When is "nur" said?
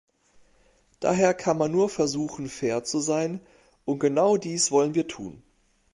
1.71-1.87